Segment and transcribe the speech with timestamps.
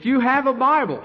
[0.00, 1.04] If you have a Bible,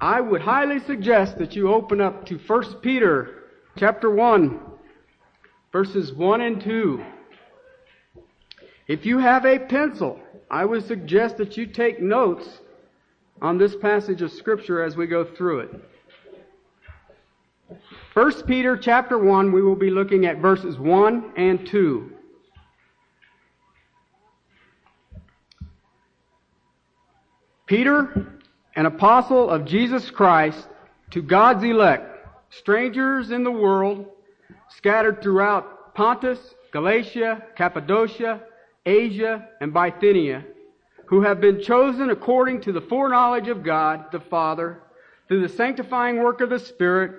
[0.00, 3.44] I would highly suggest that you open up to 1 Peter
[3.78, 4.58] chapter 1,
[5.70, 7.04] verses 1 and 2.
[8.88, 10.18] If you have a pencil,
[10.50, 12.58] I would suggest that you take notes
[13.40, 17.80] on this passage of scripture as we go through it.
[18.14, 22.11] 1 Peter chapter 1, we will be looking at verses 1 and 2.
[27.66, 28.40] Peter,
[28.74, 30.68] an apostle of Jesus Christ,
[31.10, 34.06] to God's elect, strangers in the world,
[34.68, 36.38] scattered throughout Pontus,
[36.72, 38.40] Galatia, Cappadocia,
[38.84, 40.44] Asia, and Bithynia,
[41.06, 44.82] who have been chosen according to the foreknowledge of God the Father,
[45.28, 47.12] through the sanctifying work of the Spirit,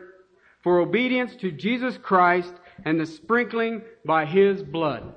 [0.61, 2.53] for obedience to Jesus Christ
[2.85, 5.13] and the sprinkling by His blood.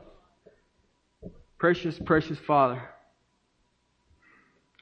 [1.58, 2.82] Precious, precious Father.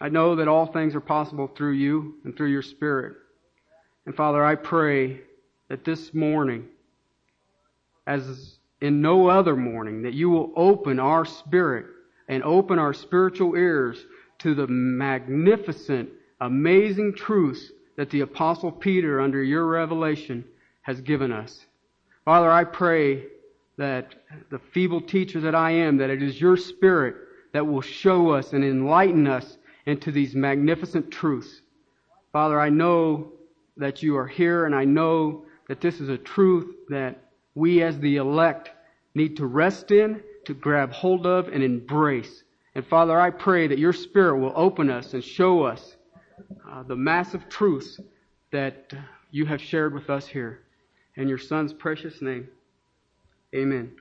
[0.04, 3.14] I know that all things are possible through you and through your Spirit.
[4.04, 5.22] And Father, I pray
[5.68, 6.66] that this morning,
[8.06, 11.86] as in no other morning, that you will open our spirit
[12.28, 14.04] and open our spiritual ears
[14.40, 16.10] to the magnificent,
[16.42, 20.44] amazing truths that the Apostle Peter, under your revelation,
[20.82, 21.64] has given us.
[22.26, 23.24] Father, I pray
[23.78, 24.14] that
[24.50, 27.16] the feeble teacher that I am, that it is your Spirit
[27.54, 29.56] that will show us and enlighten us
[29.86, 31.60] into these magnificent truths.
[32.32, 33.32] Father, I know
[33.76, 37.18] that you are here and I know that this is a truth that
[37.54, 38.70] we as the elect
[39.14, 42.42] need to rest in, to grab hold of and embrace.
[42.74, 45.96] And Father, I pray that your Spirit will open us and show us
[46.68, 48.00] uh, the massive truths
[48.50, 48.92] that
[49.30, 50.60] you have shared with us here.
[51.16, 52.48] In your Son's precious name,
[53.54, 53.92] amen.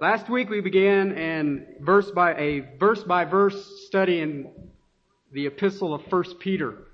[0.00, 4.48] Last week we began an verse by a verse by verse study in
[5.32, 6.84] the epistle of 1 Peter.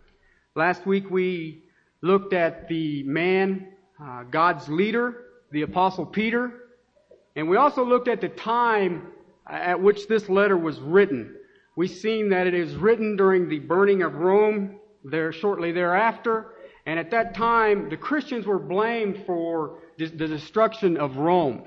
[0.54, 1.65] Last week we
[2.00, 6.50] looked at the man, uh, God's leader, the apostle Peter,
[7.37, 9.09] and we also looked at the time
[9.47, 11.36] at which this letter was written.
[11.76, 16.54] We've seen that it is written during the burning of Rome there shortly thereafter,
[16.86, 21.65] and at that time the Christians were blamed for the destruction of Rome.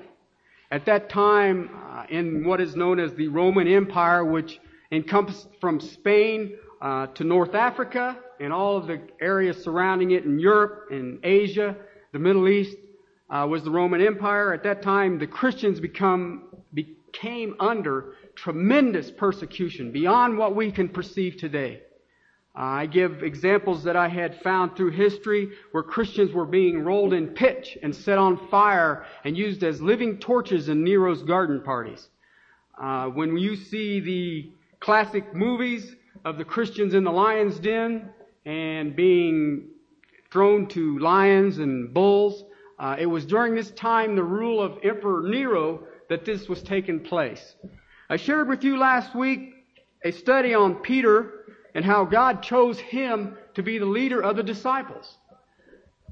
[0.70, 4.60] At that time, uh, in what is known as the Roman Empire, which
[4.92, 10.38] encompassed from Spain uh, to North Africa and all of the areas surrounding it in
[10.38, 11.74] Europe and Asia,
[12.12, 12.76] the Middle East,
[13.30, 14.52] uh, was the Roman Empire.
[14.52, 21.38] At that time, the Christians become, became under tremendous persecution beyond what we can perceive
[21.38, 21.80] today.
[22.60, 27.28] I give examples that I had found through history where Christians were being rolled in
[27.28, 32.08] pitch and set on fire and used as living torches in Nero's garden parties.
[32.76, 38.10] Uh, when you see the classic movies of the Christians in the lion's den
[38.44, 39.68] and being
[40.32, 42.42] thrown to lions and bulls,
[42.80, 46.98] uh, it was during this time, the rule of Emperor Nero, that this was taking
[46.98, 47.54] place.
[48.10, 49.54] I shared with you last week
[50.04, 51.37] a study on Peter
[51.78, 55.16] and how God chose him to be the leader of the disciples.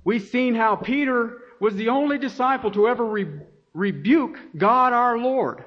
[0.05, 3.41] We've seen how Peter was the only disciple to ever re-
[3.75, 5.65] rebuke God our Lord.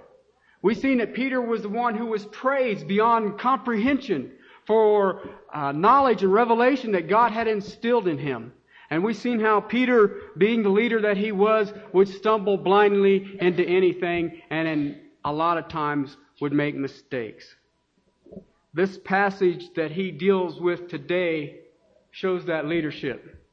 [0.62, 4.32] We've seen that Peter was the one who was praised beyond comprehension
[4.66, 8.54] for uh, knowledge and revelation that God had instilled in him.
[8.90, 13.66] And we've seen how Peter, being the leader that he was, would stumble blindly into
[13.66, 17.54] anything and in a lot of times would make mistakes.
[18.80, 21.60] This passage that he deals with today
[22.12, 23.46] shows that leadership.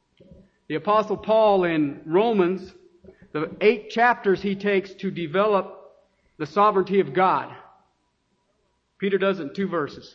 [0.69, 2.73] The apostle Paul in Romans,
[3.33, 5.97] the eight chapters he takes to develop
[6.39, 7.53] the sovereignty of God.
[9.01, 10.15] Peter does it in two verses.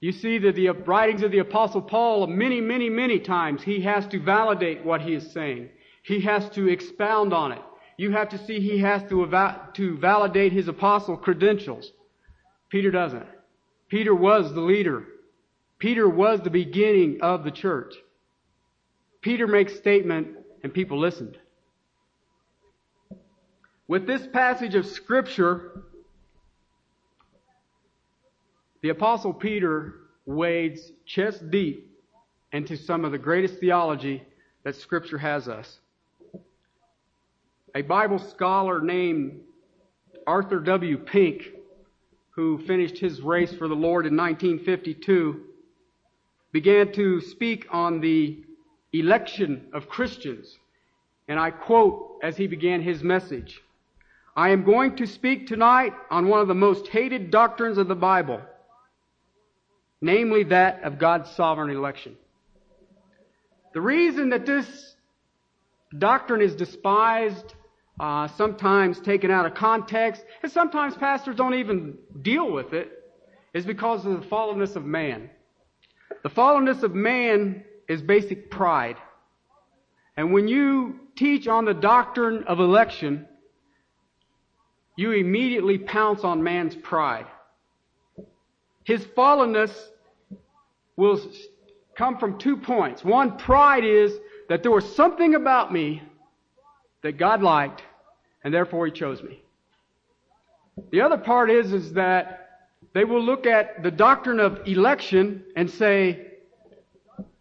[0.00, 4.08] You see that the writings of the apostle Paul, many, many, many times, he has
[4.08, 5.68] to validate what he is saying.
[6.02, 7.62] He has to expound on it.
[7.98, 9.30] You have to see he has to,
[9.74, 11.92] to validate his apostle credentials.
[12.76, 13.24] Peter doesn't.
[13.88, 15.06] Peter was the leader.
[15.78, 17.94] Peter was the beginning of the church.
[19.22, 21.38] Peter makes statement and people listened.
[23.88, 25.84] With this passage of scripture,
[28.82, 29.94] the apostle Peter
[30.26, 31.90] wades chest deep
[32.52, 34.22] into some of the greatest theology
[34.64, 35.78] that scripture has us.
[37.74, 39.40] A Bible scholar named
[40.26, 40.98] Arthur W.
[40.98, 41.55] Pink
[42.36, 45.40] who finished his race for the Lord in 1952,
[46.52, 48.44] began to speak on the
[48.92, 50.56] election of Christians.
[51.28, 53.60] And I quote as he began his message,
[54.36, 57.94] I am going to speak tonight on one of the most hated doctrines of the
[57.94, 58.42] Bible,
[60.02, 62.16] namely that of God's sovereign election.
[63.72, 64.94] The reason that this
[65.96, 67.54] doctrine is despised,
[67.98, 72.90] uh, sometimes taken out of context, and sometimes pastors don't even deal with it,
[73.54, 75.30] is because of the fallenness of man.
[76.22, 78.96] The fallenness of man is basic pride.
[80.16, 83.26] And when you teach on the doctrine of election,
[84.96, 87.26] you immediately pounce on man's pride.
[88.84, 89.72] His fallenness
[90.96, 91.20] will
[91.96, 93.04] come from two points.
[93.04, 94.12] One, pride is
[94.48, 96.02] that there was something about me
[97.06, 97.84] that God liked,
[98.42, 99.40] and therefore He chose me.
[100.90, 102.48] The other part is, is that
[102.94, 106.32] they will look at the doctrine of election and say,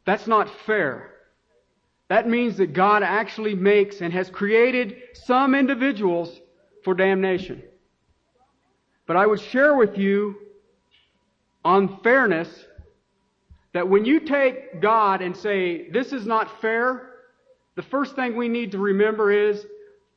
[0.05, 1.09] that's not fair.
[2.09, 6.39] That means that God actually makes and has created some individuals
[6.83, 7.63] for damnation.
[9.07, 10.35] But I would share with you
[11.63, 12.49] on fairness
[13.73, 17.14] that when you take God and say, this is not fair,
[17.75, 19.65] the first thing we need to remember is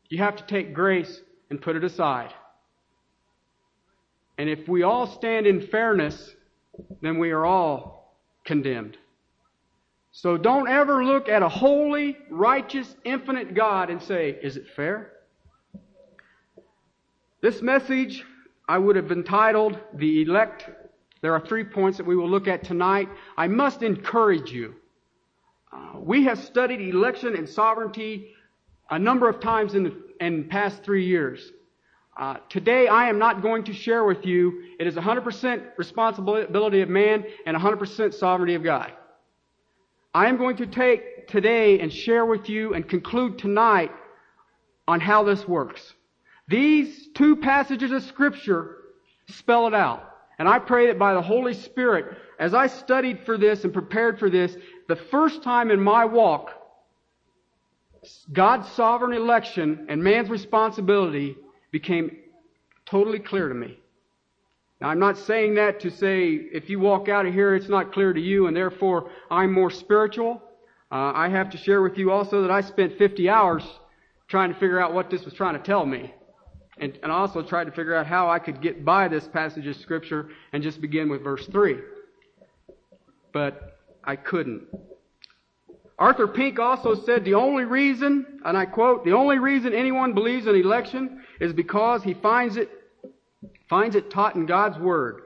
[0.08, 1.20] you have to take grace
[1.50, 2.32] and put it aside.
[4.38, 6.34] And if we all stand in fairness,
[7.02, 8.96] then we are all condemned.
[10.12, 15.12] So don't ever look at a holy, righteous, infinite God and say, is it fair?
[17.40, 18.25] This message
[18.69, 20.69] I would have entitled The Elect.
[21.20, 23.08] There are three points that we will look at tonight.
[23.37, 24.75] I must encourage you.
[25.94, 28.35] We have studied election and sovereignty
[28.91, 31.53] a number of times in the in past three years.
[32.19, 34.65] Uh, today, I am not going to share with you.
[34.81, 38.93] It is 100% responsibility of man and 100% sovereignty of God.
[40.12, 43.93] I am going to take today and share with you and conclude tonight
[44.88, 45.94] on how this works.
[46.49, 48.79] These two passages of scripture
[49.29, 50.03] spell it out.
[50.38, 54.19] And I pray that by the Holy Spirit, as I studied for this and prepared
[54.19, 54.56] for this,
[54.87, 56.52] the first time in my walk,
[58.32, 61.37] God's sovereign election and man's responsibility
[61.73, 62.17] became
[62.87, 63.79] totally clear to me.
[64.81, 67.93] Now, I'm not saying that to say if you walk out of here, it's not
[67.93, 70.41] clear to you, and therefore I'm more spiritual.
[70.91, 73.64] Uh, I have to share with you also that I spent 50 hours
[74.29, 76.14] trying to figure out what this was trying to tell me.
[76.80, 79.76] And, and also tried to figure out how I could get by this passage of
[79.76, 81.76] Scripture and just begin with verse 3.
[83.32, 84.64] But I couldn't.
[85.98, 90.46] Arthur Pink also said the only reason, and I quote, the only reason anyone believes
[90.46, 92.70] in election is because he finds it
[93.69, 95.22] finds it taught in God's Word.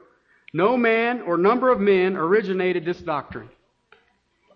[0.52, 3.48] No man or number of men originated this doctrine.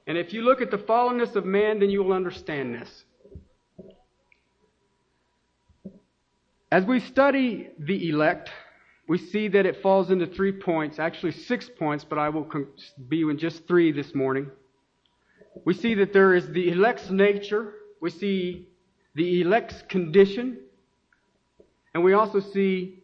[0.07, 3.05] And if you look at the fallenness of man, then you will understand this.
[6.77, 8.51] As we study the elect,
[9.09, 12.47] we see that it falls into three points, actually six points, but I will
[13.09, 14.51] be in just three this morning.
[15.65, 18.69] We see that there is the elect's nature, we see
[19.15, 20.59] the elect's condition,
[21.95, 22.99] and we also see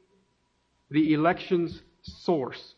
[0.91, 2.75] the election's source.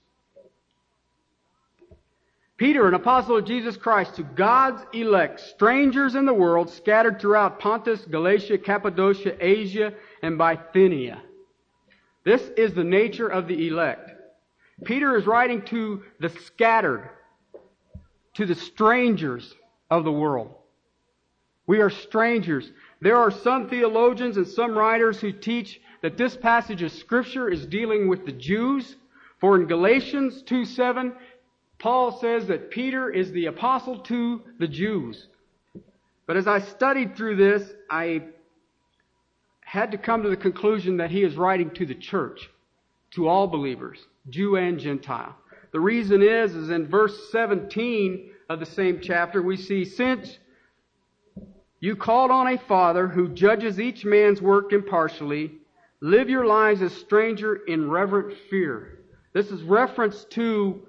[2.56, 7.58] Peter, an apostle of Jesus Christ, to God's elect, strangers in the world, scattered throughout
[7.58, 9.92] Pontus, Galatia, Cappadocia, Asia,
[10.24, 11.20] and Bithynia.
[12.24, 14.10] This is the nature of the elect.
[14.82, 17.10] Peter is writing to the scattered,
[18.32, 19.54] to the strangers
[19.90, 20.54] of the world.
[21.66, 22.72] We are strangers.
[23.02, 27.66] There are some theologians and some writers who teach that this passage of scripture is
[27.66, 28.96] dealing with the Jews.
[29.40, 31.12] For in Galatians 2 7,
[31.78, 35.28] Paul says that Peter is the apostle to the Jews.
[36.26, 38.22] But as I studied through this, I
[39.74, 42.48] had to come to the conclusion that he is writing to the church,
[43.10, 43.98] to all believers,
[44.30, 45.36] Jew and Gentile.
[45.72, 50.38] The reason is, is in verse 17 of the same chapter, we see, since
[51.80, 55.50] you called on a father who judges each man's work impartially,
[56.04, 58.98] Live your lives as stranger in reverent fear.
[59.32, 60.82] This is reference to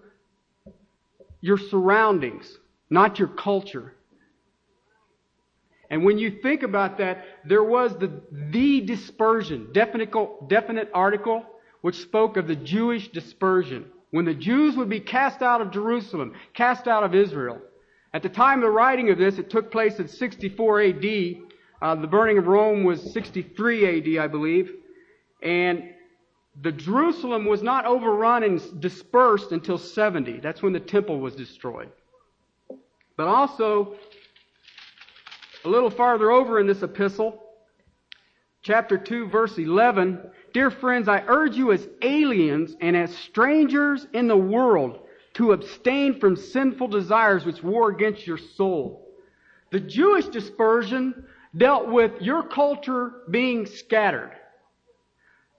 [1.39, 2.57] your surroundings,
[2.89, 3.93] not your culture.
[5.89, 10.11] And when you think about that, there was the, the dispersion, definite,
[10.47, 11.45] definite article,
[11.81, 13.85] which spoke of the Jewish dispersion.
[14.11, 17.59] When the Jews would be cast out of Jerusalem, cast out of Israel.
[18.13, 21.05] At the time of the writing of this, it took place in 64 AD.
[21.81, 24.71] Uh, the burning of Rome was 63 AD, I believe.
[25.43, 25.83] And
[26.61, 30.39] the Jerusalem was not overrun and dispersed until 70.
[30.39, 31.89] That's when the temple was destroyed.
[33.17, 33.95] But also,
[35.65, 37.41] a little farther over in this epistle,
[38.61, 40.19] chapter 2 verse 11,
[40.53, 44.99] Dear friends, I urge you as aliens and as strangers in the world
[45.33, 49.09] to abstain from sinful desires which war against your soul.
[49.71, 51.25] The Jewish dispersion
[51.57, 54.31] dealt with your culture being scattered.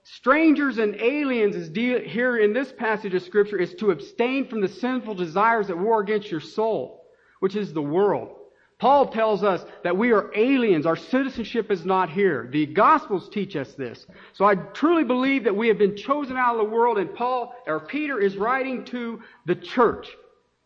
[0.05, 4.69] Strangers and aliens is here in this passage of scripture is to abstain from the
[4.69, 7.05] sinful desires that war against your soul,
[7.41, 8.37] which is the world.
[8.79, 10.85] Paul tells us that we are aliens.
[10.85, 12.49] Our citizenship is not here.
[12.53, 14.07] The Gospels teach us this.
[14.35, 17.55] So I truly believe that we have been chosen out of the world and Paul,
[17.67, 20.09] or Peter is writing to the church,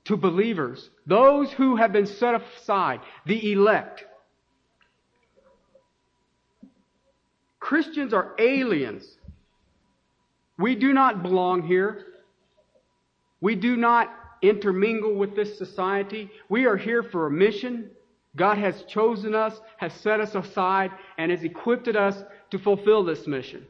[0.06, 4.04] to believers, those who have been set aside, the elect.
[7.60, 9.04] Christians are aliens.
[10.58, 12.06] We do not belong here.
[13.40, 14.12] We do not
[14.42, 16.30] intermingle with this society.
[16.48, 17.90] We are here for a mission.
[18.36, 23.26] God has chosen us, has set us aside, and has equipped us to fulfill this
[23.26, 23.66] mission.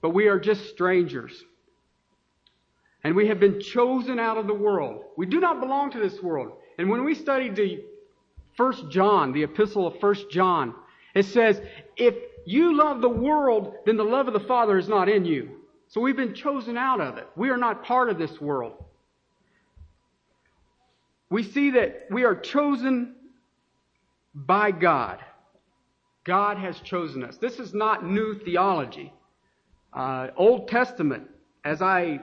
[0.00, 1.44] But we are just strangers.
[3.04, 5.04] And we have been chosen out of the world.
[5.16, 6.52] We do not belong to this world.
[6.78, 7.84] And when we studied the
[8.56, 10.74] First John, the epistle of First John,
[11.14, 11.60] it says,
[11.96, 12.14] if
[12.44, 15.50] you love the world, then the love of the Father is not in you.
[15.88, 17.28] So we've been chosen out of it.
[17.36, 18.72] We are not part of this world.
[21.30, 23.15] We see that we are chosen
[24.36, 25.18] by God.
[26.24, 27.38] God has chosen us.
[27.38, 29.12] This is not new theology.
[29.92, 31.28] Uh, Old Testament,
[31.64, 32.20] as I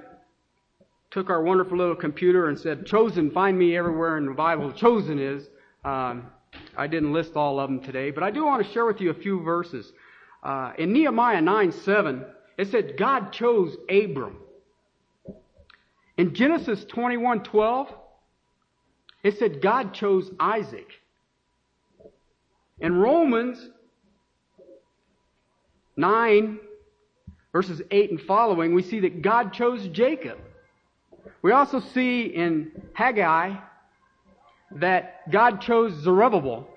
[1.09, 5.19] took our wonderful little computer and said, chosen, find me everywhere in the Bible, chosen
[5.19, 5.47] is,
[5.83, 6.27] um,
[6.77, 9.09] I didn't list all of them today, but I do want to share with you
[9.09, 9.91] a few verses.
[10.43, 12.25] Uh, in Nehemiah 9 7,
[12.57, 14.37] it said God chose Abram.
[16.17, 17.87] In Genesis 21 12,
[19.23, 20.87] it said God chose Isaac.
[22.79, 23.69] In Romans
[25.95, 26.59] 9,
[27.51, 30.39] verses 8 and following, we see that God chose Jacob.
[31.41, 33.55] We also see in Haggai
[34.71, 36.67] that God chose Zerubbabel.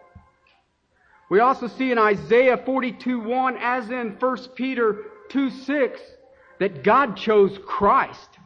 [1.29, 6.01] We also see in Isaiah 42 1, as in 1 Peter 2 6,
[6.61, 8.39] that God chose Christ.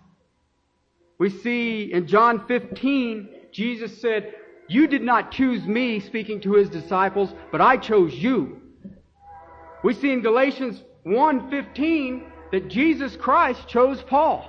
[1.18, 4.34] We see in John 15, Jesus said,
[4.70, 8.60] You did not choose me, speaking to his disciples, but I chose you.
[9.82, 12.22] We see in Galatians 1:15
[12.52, 14.48] that Jesus Christ chose Paul.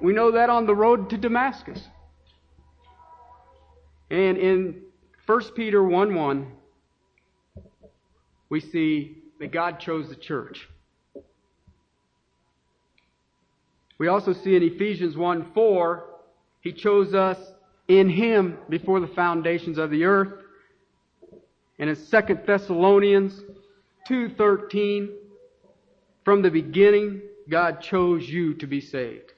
[0.00, 1.88] We know that on the road to Damascus.
[4.10, 4.80] And in
[5.26, 6.52] 1 Peter 1 1,
[8.50, 10.68] we see that God chose the church.
[13.98, 16.04] We also see in Ephesians 1 4,
[16.60, 17.38] He chose us
[17.88, 20.32] in Him before the foundations of the earth.
[21.78, 23.42] And in 2 Thessalonians
[24.08, 25.10] 2.13,
[26.24, 29.32] from the beginning, God chose you to be saved.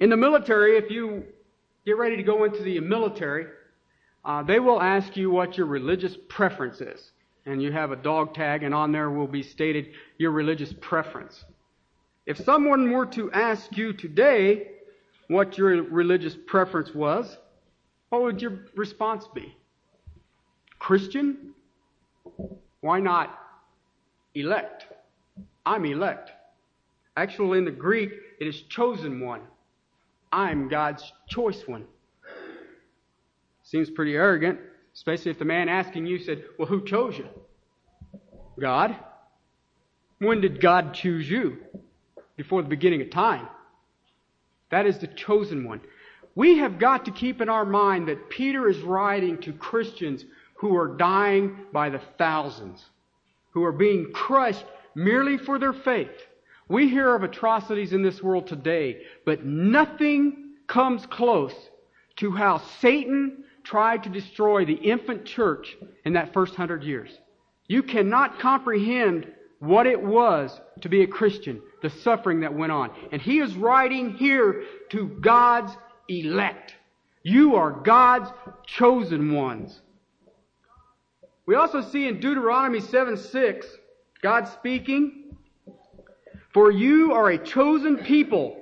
[0.00, 1.24] In the military, if you
[1.84, 3.46] get ready to go into the military,
[4.24, 7.12] uh, they will ask you what your religious preference is.
[7.46, 11.44] And you have a dog tag, and on there will be stated your religious preference.
[12.26, 14.72] If someone were to ask you today
[15.28, 17.36] what your religious preference was,
[18.10, 19.56] what would your response be?
[20.78, 21.54] Christian?
[22.80, 23.36] Why not
[24.34, 24.86] elect?
[25.64, 26.30] I'm elect.
[27.16, 29.40] Actually, in the Greek, it is chosen one.
[30.32, 31.86] I'm God's choice one.
[33.62, 34.60] Seems pretty arrogant,
[34.94, 37.26] especially if the man asking you said, Well, who chose you?
[38.60, 38.94] God.
[40.18, 41.58] When did God choose you?
[42.36, 43.48] Before the beginning of time.
[44.70, 45.80] That is the chosen one.
[46.34, 50.24] We have got to keep in our mind that Peter is writing to Christians
[50.56, 52.84] who are dying by the thousands,
[53.52, 56.10] who are being crushed merely for their faith.
[56.68, 61.54] We hear of atrocities in this world today, but nothing comes close
[62.16, 67.10] to how Satan tried to destroy the infant church in that first hundred years.
[67.68, 72.90] You cannot comprehend what it was to be a Christian, the suffering that went on.
[73.12, 75.72] And he is writing here to God's
[76.08, 76.74] elect.
[77.22, 78.30] You are God's
[78.66, 79.80] chosen ones.
[81.46, 83.66] We also see in Deuteronomy 7 6,
[84.22, 85.36] God speaking,
[86.52, 88.56] For you are a chosen people,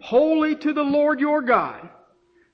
[0.00, 1.88] holy to the Lord your God.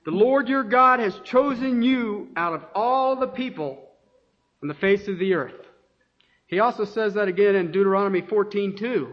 [0.03, 3.77] The Lord your God has chosen you out of all the people
[4.61, 5.60] on the face of the earth.
[6.51, 9.11] He also says that again in Deuteronomy 14:2.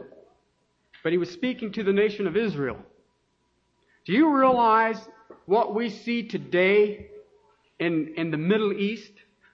[1.02, 2.76] But he was speaking to the nation of Israel.
[4.04, 5.00] Do you realize
[5.46, 7.06] what we see today
[7.78, 9.12] in, in the Middle East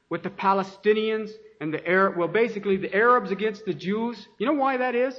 [0.09, 4.27] with the Palestinians and the Arab, well, basically the Arabs against the Jews.
[4.39, 5.15] You know why that is?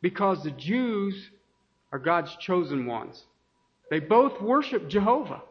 [0.00, 1.30] Because the Jews
[1.92, 3.22] are God's chosen ones.
[3.90, 5.42] They both worship Jehovah.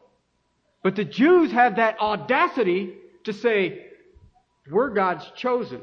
[0.84, 3.91] But the Jews have that audacity to say,
[4.70, 5.82] we're God's chosen.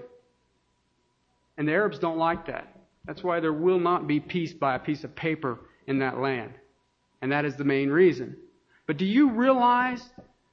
[1.57, 2.75] And the Arabs don't like that.
[3.07, 6.53] That's why there will not be peace by a piece of paper in that land.
[7.23, 8.37] And that is the main reason.
[8.87, 10.03] But do you realize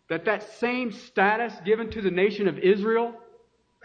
[0.09, 3.13] that that same status given to the nation of Israel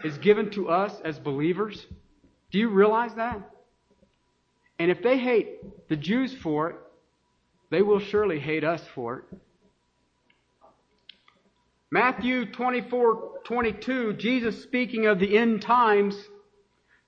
[0.03, 1.85] is given to us as believers?
[2.51, 3.39] Do you realize that?
[4.79, 6.75] And if they hate the Jews for it,
[7.69, 9.37] they will surely hate us for it.
[11.93, 16.15] Matthew 24, 22, Jesus speaking of the end times,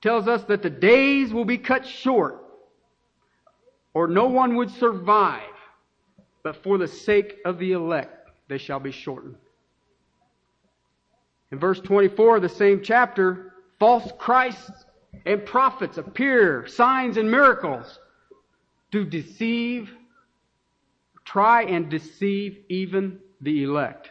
[0.02, 2.44] tells us that the days will be cut short,
[3.94, 5.42] or no one would survive,
[6.44, 9.36] but for the sake of the elect they shall be shortened.
[11.54, 14.86] In verse 24 of the same chapter, false Christs
[15.26, 18.00] and prophets appear, signs and miracles,
[18.92, 19.94] to deceive,
[21.24, 24.10] try and deceive even the elect.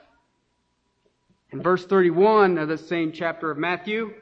[1.53, 4.15] In verse 31 of the same chapter of Matthew,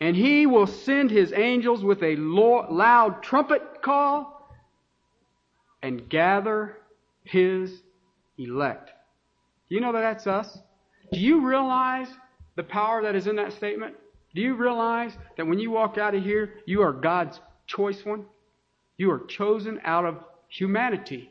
[0.00, 4.50] and he will send his angels with a loud trumpet call
[5.82, 6.78] and gather
[7.24, 7.82] his
[8.38, 8.90] elect.
[9.68, 10.58] Do you know that that's us?
[11.12, 12.08] Do you realize
[12.56, 13.94] the power that is in that statement?
[14.34, 18.24] Do you realize that when you walk out of here, you are God's choice one?
[18.96, 21.30] You are chosen out of humanity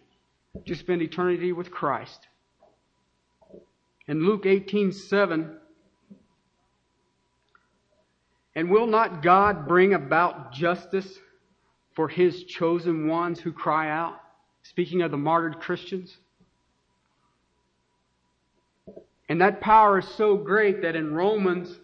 [0.66, 2.28] to spend eternity with Christ.
[4.08, 5.60] In Luke 18:7,
[8.56, 11.20] and will not God bring about justice
[11.94, 14.20] for his chosen ones who cry out?
[14.64, 16.18] Speaking of the martyred Christians.
[19.30, 21.80] And that power is so great that in Romans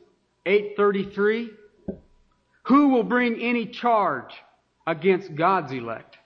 [0.46, 1.50] 8:33,
[2.64, 4.34] who will bring any charge
[4.88, 6.18] against God's elect?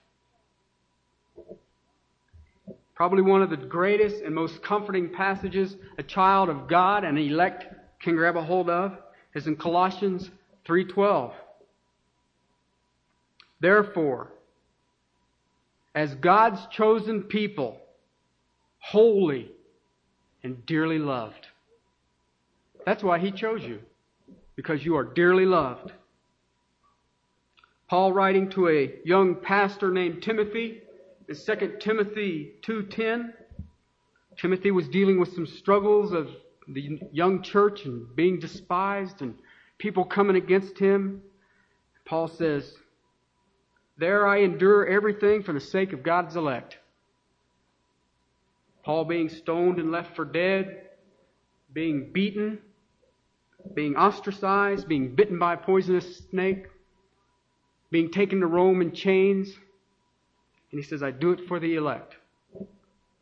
[2.98, 7.64] Probably one of the greatest and most comforting passages a child of God, and elect,
[8.00, 8.98] can grab a hold of
[9.36, 10.28] is in Colossians
[10.66, 11.32] 3:12.
[13.60, 14.32] Therefore,
[15.94, 17.80] as God's chosen people,
[18.80, 19.52] holy
[20.42, 21.46] and dearly loved.
[22.84, 23.80] That's why he chose you,
[24.56, 25.92] because you are dearly loved.
[27.86, 30.82] Paul writing to a young pastor named Timothy
[31.28, 33.34] in 2 Timothy 2:10,
[34.36, 36.30] Timothy was dealing with some struggles of
[36.68, 39.38] the young church and being despised and
[39.78, 41.22] people coming against him.
[42.04, 42.76] Paul says,
[43.96, 46.78] There I endure everything for the sake of God's elect.
[48.82, 50.88] Paul being stoned and left for dead,
[51.72, 52.58] being beaten,
[53.74, 56.66] being ostracized, being bitten by a poisonous snake,
[57.90, 59.54] being taken to Rome in chains.
[60.70, 62.16] And he says, I do it for the elect.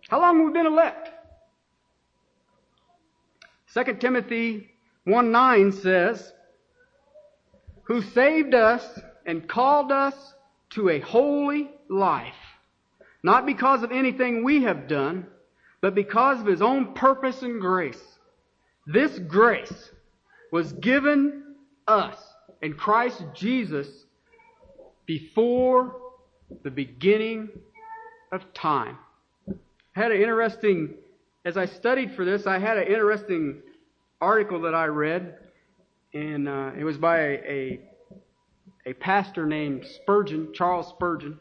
[0.09, 1.11] How long have we been elect?
[3.75, 4.71] 2 Timothy
[5.05, 6.33] 1 9 says,
[7.85, 10.15] Who saved us and called us
[10.71, 12.35] to a holy life,
[13.23, 15.27] not because of anything we have done,
[15.81, 18.03] but because of his own purpose and grace.
[18.87, 19.91] This grace
[20.53, 21.55] was given
[21.87, 22.17] us
[22.63, 23.89] in Christ Jesus
[25.07, 26.06] before
[26.63, 27.49] the beginning
[28.33, 28.99] of time.
[29.49, 29.55] I
[30.01, 30.95] had an interesting,
[31.45, 33.63] as I studied for this, I had an interesting
[34.21, 35.37] article that I read,
[36.13, 37.81] and uh, it was by a, a,
[38.87, 41.39] a pastor named Spurgeon, Charles Spurgeon.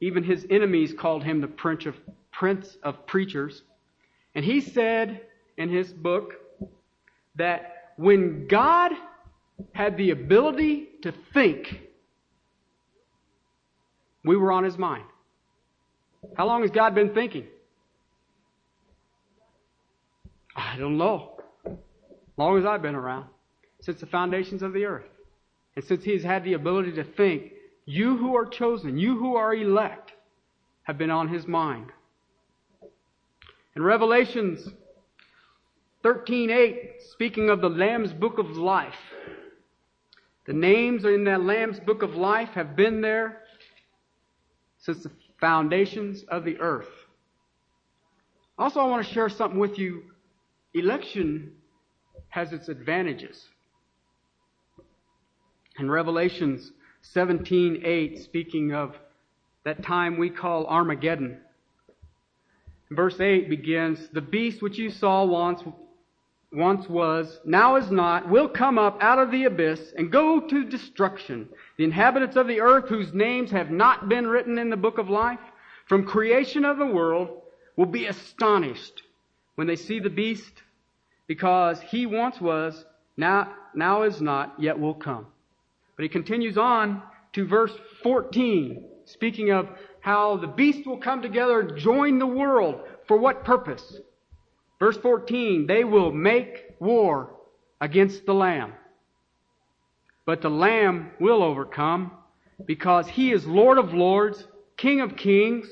[0.00, 1.94] Even his enemies called him the Prince of
[2.32, 3.62] Prince of Preachers.
[4.34, 5.20] And he said
[5.56, 6.34] in his book
[7.36, 8.92] that when God
[9.72, 11.80] had the ability to think,
[14.24, 15.04] we were on his mind.
[16.36, 17.46] How long has God been thinking?
[20.56, 21.40] I don't know.
[22.36, 23.26] Long as I've been around.
[23.80, 25.04] Since the foundations of the earth.
[25.76, 27.52] And since he has had the ability to think,
[27.84, 30.12] you who are chosen, you who are elect,
[30.84, 31.92] have been on his mind.
[33.76, 34.66] In Revelations
[36.02, 38.94] 13:8, speaking of the Lamb's book of life,
[40.46, 43.43] the names in that Lamb's book of life have been there
[44.84, 46.88] since the foundations of the earth.
[48.58, 50.02] Also, I want to share something with you.
[50.74, 51.52] Election
[52.28, 53.48] has its advantages.
[55.78, 56.72] In Revelations
[57.14, 58.96] 17:8, speaking of
[59.64, 61.40] that time we call Armageddon,
[62.90, 65.62] Verse 8 begins, The beast which you saw once
[66.54, 70.64] once was, now is not, will come up out of the abyss and go to
[70.64, 71.48] destruction.
[71.76, 75.10] The inhabitants of the earth whose names have not been written in the book of
[75.10, 75.40] life
[75.86, 77.28] from creation of the world
[77.76, 79.02] will be astonished
[79.56, 80.62] when they see the beast
[81.26, 82.84] because he once was,
[83.16, 85.26] now, now is not, yet will come.
[85.96, 89.68] But he continues on to verse 14, speaking of
[90.00, 92.80] how the beast will come together and join the world.
[93.06, 94.00] For what purpose?
[94.84, 97.30] Verse 14, they will make war
[97.80, 98.74] against the Lamb.
[100.26, 102.10] But the Lamb will overcome
[102.66, 105.66] because he is Lord of lords, King of kings,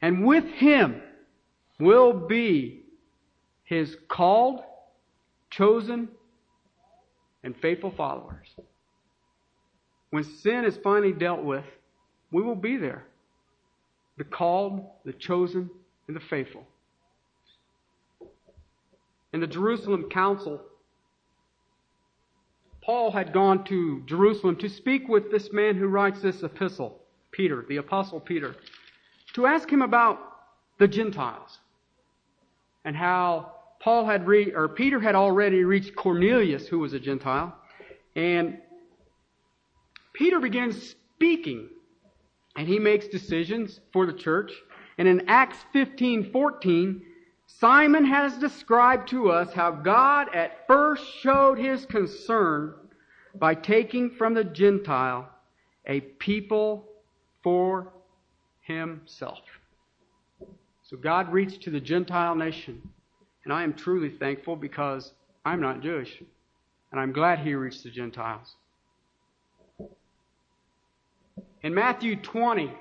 [0.00, 1.02] and with him
[1.78, 2.84] will be
[3.64, 4.62] his called,
[5.50, 6.08] chosen,
[7.42, 8.48] and faithful followers.
[10.08, 11.66] When sin is finally dealt with,
[12.32, 13.04] we will be there.
[14.16, 15.68] The called, the chosen,
[16.08, 16.66] and the faithful.
[19.34, 20.62] In the Jerusalem Council,
[22.84, 27.00] Paul had gone to Jerusalem to speak with this man who writes this epistle,
[27.32, 28.54] Peter, the Apostle Peter,
[29.32, 30.20] to ask him about
[30.78, 31.58] the Gentiles
[32.84, 37.56] and how Paul had re- or Peter had already reached Cornelius, who was a Gentile,
[38.14, 38.58] and
[40.12, 41.70] Peter begins speaking,
[42.54, 44.52] and he makes decisions for the church.
[44.96, 47.00] And in Acts 15:14,
[47.46, 52.74] Simon has described to us how God at first showed his concern
[53.34, 55.28] by taking from the Gentile
[55.86, 56.88] a people
[57.42, 57.92] for
[58.60, 59.40] himself.
[60.82, 62.80] So God reached to the Gentile nation.
[63.44, 65.12] And I am truly thankful because
[65.44, 66.22] I'm not Jewish.
[66.90, 68.54] And I'm glad he reached the Gentiles.
[71.62, 72.72] In Matthew 20,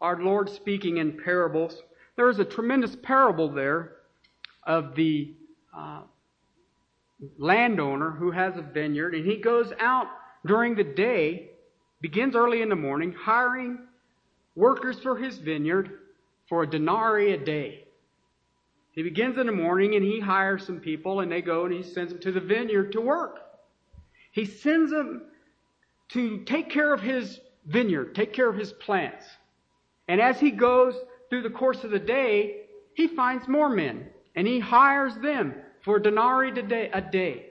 [0.00, 1.82] our Lord speaking in parables,
[2.16, 3.96] there is a tremendous parable there
[4.64, 5.34] of the
[5.76, 6.02] uh,
[7.38, 10.06] landowner who has a vineyard, and he goes out
[10.46, 11.50] during the day,
[12.00, 13.78] begins early in the morning, hiring
[14.54, 15.98] workers for his vineyard
[16.48, 17.84] for a denarii a day.
[18.92, 21.82] He begins in the morning and he hires some people and they go and he
[21.82, 23.40] sends them to the vineyard to work.
[24.30, 25.22] He sends them
[26.10, 29.24] to take care of his vineyard, take care of his plants.
[30.06, 30.94] And as he goes
[31.28, 32.62] through the course of the day,
[32.94, 36.50] he finds more men and he hires them for a denarii
[36.92, 37.46] a day.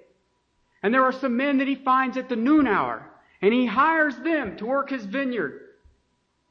[0.81, 3.09] And there are some men that he finds at the noon hour
[3.41, 5.59] and he hires them to work his vineyard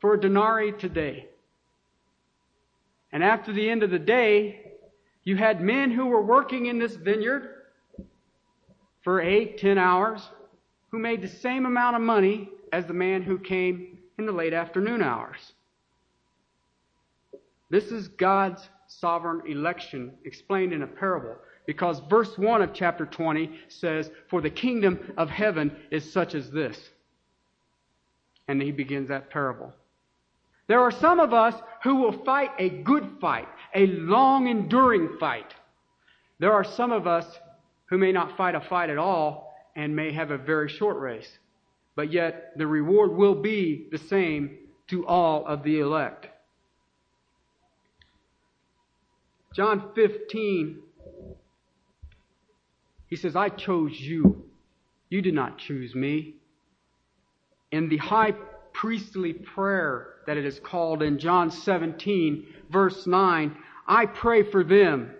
[0.00, 1.28] for a denarii today.
[3.12, 4.72] And after the end of the day,
[5.24, 7.48] you had men who were working in this vineyard
[9.02, 10.26] for eight, ten hours
[10.90, 14.54] who made the same amount of money as the man who came in the late
[14.54, 15.52] afternoon hours.
[17.72, 23.50] This is God's sovereign election explained in a parable because verse 1 of chapter 20
[23.68, 26.78] says, For the kingdom of heaven is such as this.
[28.46, 29.72] And he begins that parable.
[30.66, 35.54] There are some of us who will fight a good fight, a long enduring fight.
[36.40, 37.24] There are some of us
[37.86, 41.38] who may not fight a fight at all and may have a very short race.
[41.96, 44.58] But yet the reward will be the same
[44.88, 46.28] to all of the elect.
[49.54, 50.78] John 15,
[53.08, 54.44] he says, I chose you.
[55.10, 56.36] You did not choose me.
[57.70, 58.32] In the high
[58.72, 63.56] priestly prayer that it is called in John 17, verse 9.
[63.86, 65.10] I pray for them.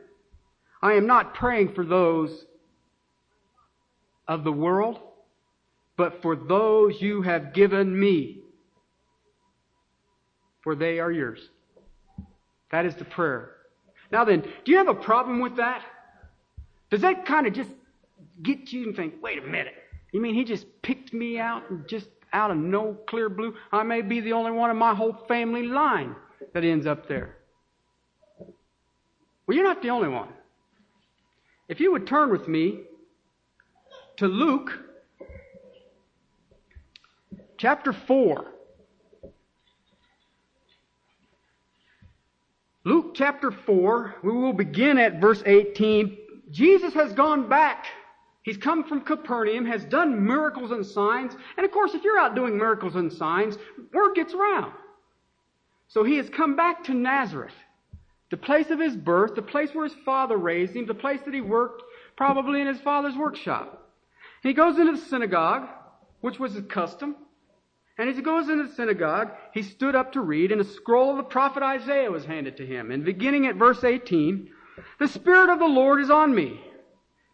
[0.81, 2.47] I am not praying for those
[4.27, 5.01] of the world,
[5.97, 8.40] but for those you have given me,
[10.62, 11.51] for they are yours.
[12.71, 13.57] That is the prayer.
[14.12, 15.83] Now then, do you have a problem with that?
[16.90, 17.70] Does that kind of just
[18.42, 19.75] get you and think, wait a minute,
[20.12, 23.55] you mean he just picked me out and just out of no clear blue.
[23.72, 26.14] I may be the only one in my whole family line
[26.53, 27.37] that ends up there.
[29.46, 30.29] Well, you're not the only one.
[31.68, 32.83] If you would turn with me
[34.16, 34.79] to Luke
[37.57, 38.46] chapter 4.
[42.85, 46.18] Luke chapter 4, we will begin at verse 18.
[46.51, 47.87] Jesus has gone back
[48.42, 51.33] He's come from Capernaum, has done miracles and signs.
[51.57, 53.57] And of course, if you're out doing miracles and signs,
[53.92, 54.73] word gets around.
[55.88, 57.55] So he has come back to Nazareth,
[58.31, 61.35] the place of his birth, the place where his father raised him, the place that
[61.35, 61.83] he worked,
[62.16, 63.90] probably in his father's workshop.
[64.42, 65.68] He goes into the synagogue,
[66.21, 67.14] which was his custom.
[67.98, 71.11] And as he goes into the synagogue, he stood up to read, and a scroll
[71.11, 72.90] of the prophet Isaiah was handed to him.
[72.90, 74.50] And beginning at verse 18,
[74.98, 76.61] the Spirit of the Lord is on me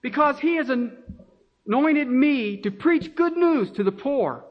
[0.03, 4.45] because he has anointed me to preach good news to the poor.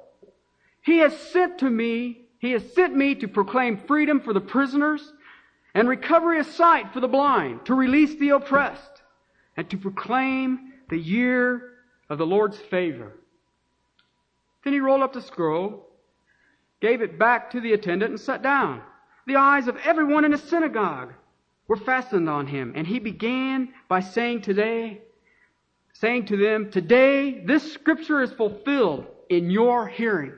[0.82, 5.14] He has sent to me, he has sent me to proclaim freedom for the prisoners
[5.74, 9.04] and recovery of sight for the blind, to release the oppressed,
[9.58, 11.74] and to proclaim the year
[12.10, 13.14] of the Lord's favor.
[14.64, 15.87] Then he rolled up the scroll,
[16.82, 18.82] gave it back to the attendant, and sat down.
[19.26, 21.14] The eyes of everyone in the synagogue
[21.68, 25.02] were fastened on him, and he began by saying today,
[25.94, 30.34] saying to them, Today this scripture is fulfilled in your hearing.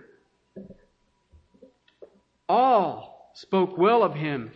[2.48, 4.52] All spoke well of him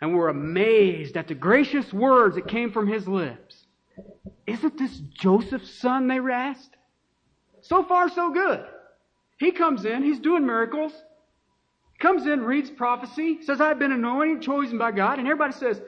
[0.00, 3.66] and were amazed at the gracious words that came from his lips.
[4.46, 6.08] Isn't this Joseph's son?
[6.08, 6.76] They asked.
[7.62, 8.64] So far, so good.
[9.38, 10.92] He comes in, he's doing miracles,
[11.98, 15.80] comes in, reads prophecy, says, I've been anointed, chosen by God, and everybody says,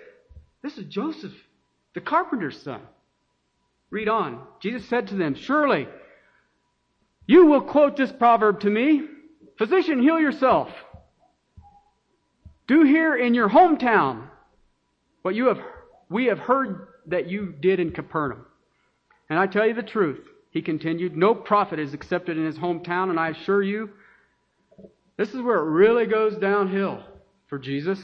[0.63, 1.33] This is Joseph,
[1.95, 2.81] the carpenter's son.
[3.91, 4.43] Read on.
[4.61, 5.89] Jesus said to them, Surely
[7.27, 9.07] you will quote this proverb to me
[9.57, 10.69] Physician, heal yourself.
[12.69, 14.29] Do here in your hometown
[15.23, 15.59] what you have,
[16.09, 18.47] we have heard that you did in Capernaum.
[19.29, 23.11] And I tell you the truth, he continued, no prophet is accepted in his hometown,
[23.11, 23.91] and I assure you,
[25.17, 27.03] this is where it really goes downhill
[27.49, 28.01] for Jesus.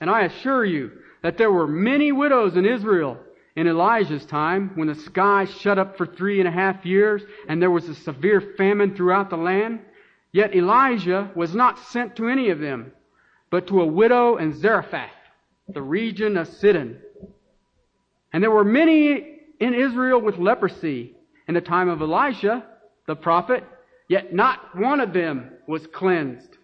[0.00, 3.18] And I assure you that there were many widows in Israel
[3.56, 7.60] in Elijah's time when the sky shut up for three and a half years and
[7.60, 9.80] there was a severe famine throughout the land.
[10.30, 12.92] Yet Elijah was not sent to any of them,
[13.50, 15.10] but to a widow in Zarephath,
[15.68, 17.00] the region of Sidon.
[18.32, 21.16] And there were many in Israel with leprosy
[21.48, 22.64] in the time of Elisha,
[23.06, 23.64] the prophet,
[24.08, 26.56] yet not one of them was cleansed.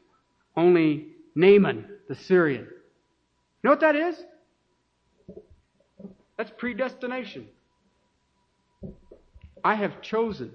[0.56, 2.68] Only Naaman, the Syrian.
[2.68, 4.16] You know what that is?
[6.36, 7.48] That's predestination.
[9.64, 10.52] I have chosen.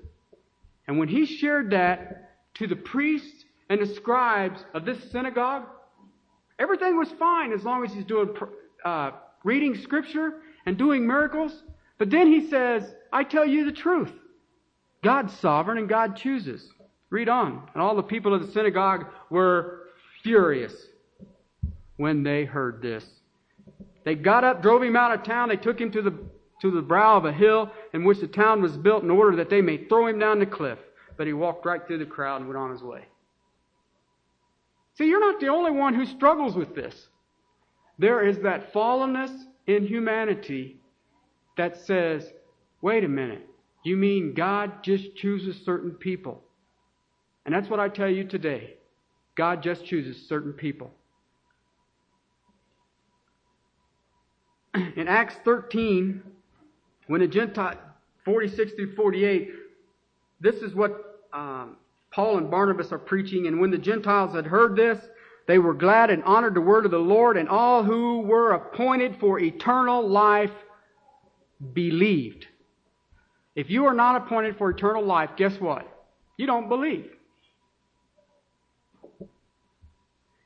[0.88, 5.63] And when he shared that to the priests and the scribes of this synagogue,
[6.60, 8.30] everything was fine as long as he's doing
[8.86, 9.12] uh,
[9.44, 10.34] reading scripture
[10.65, 11.63] and doing miracles.
[12.00, 14.12] But then he says, I tell you the truth.
[15.04, 16.68] God's sovereign and God chooses.
[17.10, 17.70] Read on.
[17.74, 19.90] And all the people of the synagogue were
[20.24, 20.74] furious
[21.98, 23.06] when they heard this.
[24.06, 25.50] They got up, drove him out of town.
[25.50, 26.18] They took him to the,
[26.62, 29.50] to the brow of a hill in which the town was built in order that
[29.50, 30.80] they may throw him down the cliff.
[31.18, 33.04] But he walked right through the crowd and went on his way.
[34.98, 37.08] See, you're not the only one who struggles with this.
[37.98, 39.32] There is that fallenness
[39.68, 40.79] in humanity
[41.60, 42.32] that says,
[42.82, 43.45] wait a minute,
[43.84, 46.41] you mean God just chooses certain people?
[47.45, 48.76] And that's what I tell you today.
[49.36, 50.89] God just chooses certain people.
[54.74, 56.24] In Acts 13,
[57.08, 57.78] when the Gentile,
[58.24, 59.50] 46 through 48,
[60.39, 61.76] this is what um,
[62.12, 63.48] Paul and Barnabas are preaching.
[63.48, 64.98] And when the Gentiles had heard this,
[65.45, 69.17] they were glad and honored the word of the Lord, and all who were appointed
[69.19, 70.52] for eternal life
[71.74, 72.48] believed.
[73.56, 75.88] If you are not appointed for eternal life, guess what?
[76.38, 77.12] You don't believe.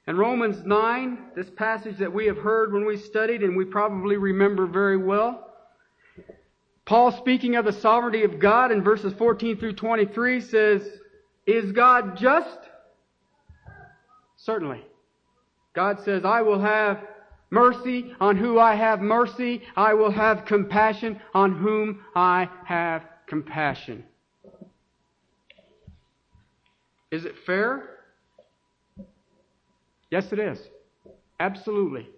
[0.07, 4.17] In Romans 9, this passage that we have heard when we studied and we probably
[4.17, 5.53] remember very well,
[6.85, 10.81] Paul speaking of the sovereignty of God in verses 14 through 23 says,
[11.45, 12.59] Is God just?
[14.35, 14.83] Certainly.
[15.73, 16.99] God says, I will have
[17.53, 19.61] mercy on who I have mercy.
[19.77, 24.03] I will have compassion on whom I have compassion.
[27.11, 27.89] Is it fair?
[30.09, 30.59] Yes, it is.
[31.39, 32.09] Absolutely.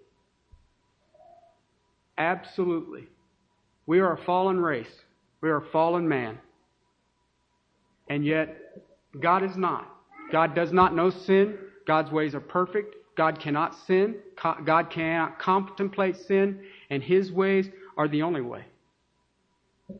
[2.17, 3.08] Absolutely.
[3.88, 4.88] We are a fallen race.
[5.41, 6.38] We are a fallen man.
[8.10, 8.84] And yet,
[9.19, 9.93] God is not.
[10.32, 11.58] God does not know sin.
[11.86, 12.95] God's ways are perfect.
[13.15, 14.15] God cannot sin.
[14.65, 16.62] God cannot contemplate sin.
[16.89, 18.65] And His ways are the only way.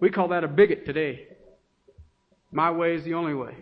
[0.01, 1.28] We call that a bigot today.
[2.51, 3.56] My way is the only way.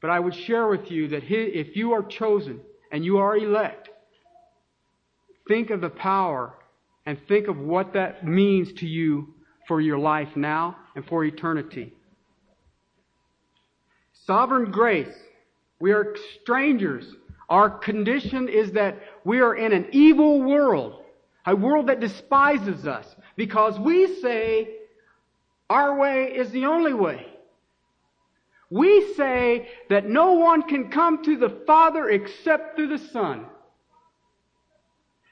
[0.00, 3.90] But I would share with you that if you are chosen and you are elect,
[5.46, 6.54] think of the power
[7.04, 9.34] and think of what that means to you
[9.68, 11.92] for your life now and for eternity.
[14.26, 15.14] Sovereign grace.
[15.80, 17.06] We are strangers.
[17.48, 21.02] Our condition is that we are in an evil world,
[21.44, 24.76] a world that despises us because we say
[25.68, 27.26] our way is the only way.
[28.68, 33.46] We say that no one can come to the Father except through the Son.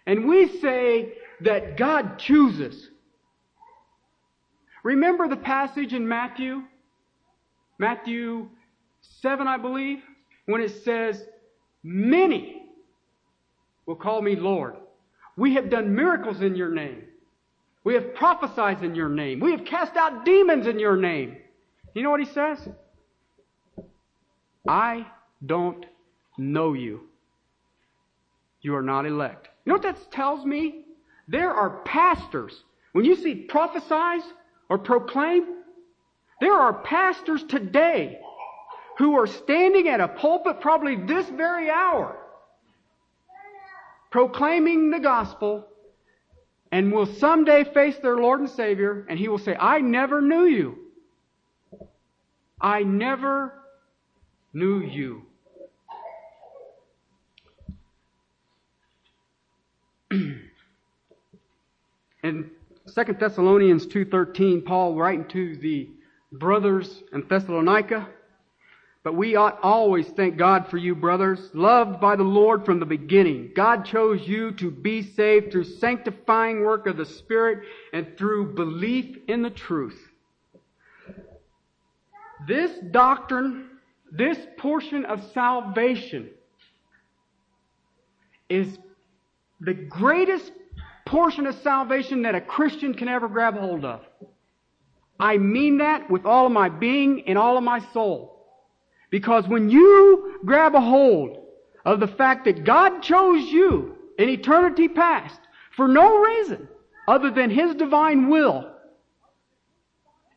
[0.07, 2.89] And we say that God chooses.
[4.83, 6.63] Remember the passage in Matthew?
[7.79, 8.49] Matthew
[9.21, 10.03] 7, I believe,
[10.49, 11.23] when it says,
[11.83, 12.63] Many
[13.87, 14.77] will call me Lord.
[15.37, 17.05] We have done miracles in your name.
[17.85, 19.41] We have prophesied in your name.
[19.41, 21.37] We have cast out demons in your name.
[21.95, 22.67] You know what he says?
[24.67, 25.07] I
[25.45, 25.85] don't
[26.37, 27.03] know you.
[28.63, 29.49] You are not elect.
[29.65, 30.87] You know what that tells me?
[31.29, 32.65] There are pastors.
[32.93, 34.25] When you see prophesize
[34.69, 35.45] or proclaim,
[36.41, 38.21] there are pastors today
[38.99, 42.17] who are standing at a pulpit probably this very hour
[44.11, 45.65] proclaiming the gospel
[46.73, 50.45] and will someday face their Lord and Savior and he will say, I never knew
[50.45, 50.79] you.
[52.61, 53.55] I never
[54.53, 55.23] knew you.
[62.25, 62.51] In
[62.95, 65.89] 2 Thessalonians 2.13, Paul writing to the
[66.33, 68.09] brothers in Thessalonica,
[69.09, 72.85] but we ought always thank God for you, brothers, loved by the Lord from the
[72.85, 73.53] beginning.
[73.57, 77.61] God chose you to be saved through sanctifying work of the Spirit
[77.95, 79.99] and through belief in the truth.
[82.47, 83.71] This doctrine,
[84.13, 86.29] this portion of salvation
[88.51, 88.79] is
[89.59, 90.53] the greatest
[91.07, 94.03] portion of salvation that a Christian can ever grab hold of.
[95.19, 98.38] I mean that with all of my being and all of my soul.
[99.11, 101.39] Because when you grab a hold
[101.85, 105.41] of the fact that God chose you in eternity past
[105.75, 106.69] for no reason
[107.07, 108.71] other than His divine will,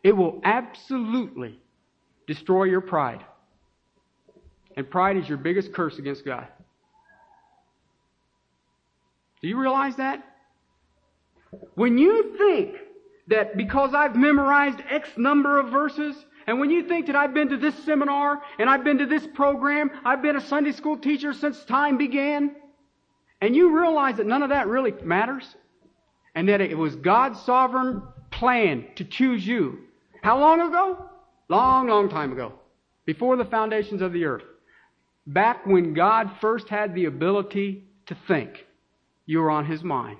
[0.04, 1.60] it will absolutely
[2.28, 3.24] destroy your pride.
[4.78, 6.48] And pride is your biggest curse against God.
[9.42, 10.24] Do you realize that?
[11.76, 12.78] When you think
[13.28, 16.16] that because I've memorized X number of verses,
[16.52, 19.26] and when you think that I've been to this seminar, and I've been to this
[19.26, 22.54] program, I've been a Sunday school teacher since time began,
[23.40, 25.56] and you realize that none of that really matters,
[26.36, 29.80] and that it was God's sovereign plan to choose you.
[30.24, 31.06] How long ago?
[31.48, 32.52] Long, long time ago.
[33.06, 34.44] Before the foundations of the earth.
[35.26, 38.66] Back when God first had the ability to think,
[39.26, 40.18] you were on His mind.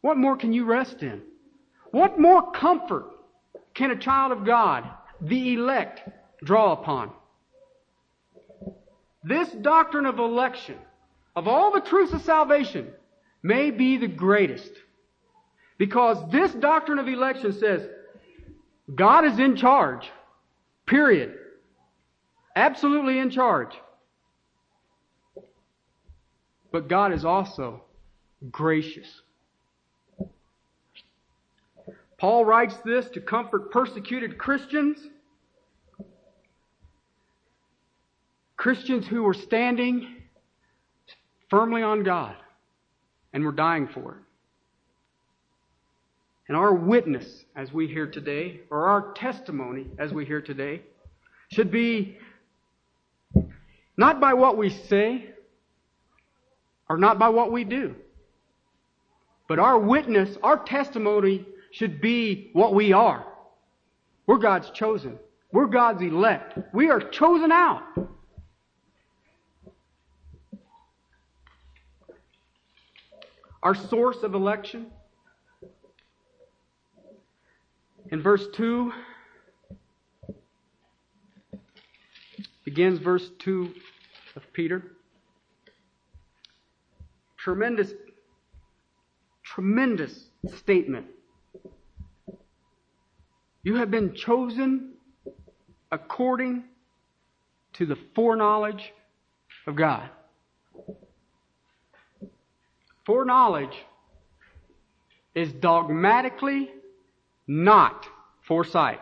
[0.00, 1.22] What more can you rest in?
[1.92, 3.06] What more comfort
[3.72, 4.90] can a child of God,
[5.24, 6.08] the elect,
[6.42, 7.10] draw upon?
[9.22, 10.76] This doctrine of election,
[11.34, 12.88] of all the truths of salvation,
[13.42, 14.70] may be the greatest.
[15.78, 17.88] Because this doctrine of election says
[18.94, 20.10] God is in charge.
[20.86, 21.34] Period.
[22.54, 23.74] Absolutely in charge.
[26.70, 27.82] But God is also
[28.50, 29.22] gracious.
[32.18, 34.98] Paul writes this to comfort persecuted Christians,
[38.56, 40.22] Christians who were standing
[41.50, 42.36] firmly on God
[43.32, 44.20] and were dying for it.
[46.48, 50.82] And our witness, as we hear today, or our testimony, as we hear today,
[51.50, 52.18] should be
[53.96, 55.30] not by what we say,
[56.88, 57.94] or not by what we do,
[59.48, 63.24] but our witness, our testimony should be what we are.
[64.26, 65.18] We're God's chosen.
[65.52, 66.58] We're God's elect.
[66.72, 67.82] We are chosen out.
[73.64, 74.88] Our source of election.
[78.10, 78.92] In verse 2,
[82.66, 83.72] begins verse 2
[84.36, 84.82] of Peter.
[87.38, 87.92] Tremendous,
[89.42, 90.26] tremendous
[90.58, 91.06] statement.
[93.62, 94.92] You have been chosen
[95.90, 96.64] according
[97.74, 98.92] to the foreknowledge
[99.66, 100.10] of God.
[103.06, 103.76] Foreknowledge
[105.34, 106.70] is dogmatically
[107.46, 108.06] not
[108.42, 109.00] foresight.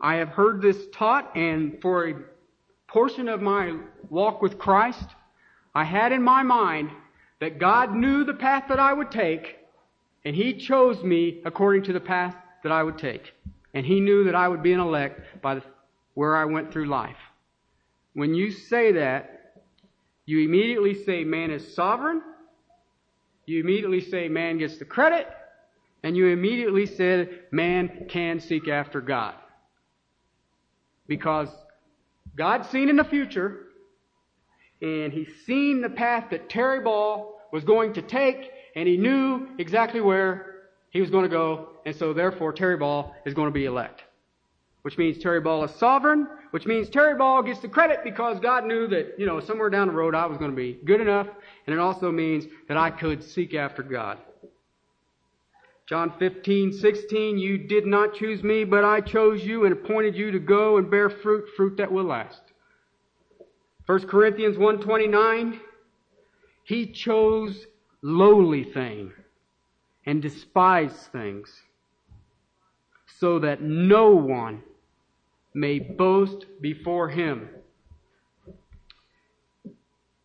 [0.00, 2.14] I have heard this taught, and for a
[2.86, 3.78] portion of my
[4.10, 5.08] walk with Christ,
[5.74, 6.90] I had in my mind
[7.40, 9.56] that God knew the path that I would take,
[10.24, 13.32] and He chose me according to the path that I would take.
[13.72, 15.62] And He knew that I would be an elect by the,
[16.14, 17.16] where I went through life.
[18.14, 19.62] When you say that,
[20.24, 22.22] you immediately say man is sovereign.
[23.46, 25.28] You immediately say man gets the credit.
[26.02, 29.34] And you immediately said man can seek after God.
[31.08, 31.48] Because
[32.36, 33.62] God's seen in the future,
[34.82, 39.48] and He's seen the path that Terry Ball was going to take, and He knew
[39.58, 40.56] exactly where
[40.96, 44.02] he was going to go, and so therefore Terry Ball is going to be elect.
[44.86, 48.64] Which means Terry Ball is sovereign, which means Terry Ball gets the credit because God
[48.64, 51.26] knew that, you know, somewhere down the road I was going to be good enough,
[51.66, 54.18] and it also means that I could seek after God.
[55.88, 60.30] John 15, 16, you did not choose me, but I chose you and appointed you
[60.30, 62.42] to go and bear fruit, fruit that will last.
[63.86, 65.58] 1 Corinthians 1.29,
[66.62, 67.66] he chose
[68.02, 69.14] lowly things
[70.04, 71.52] and despised things
[73.18, 74.62] so that no one
[75.56, 77.48] may boast before him.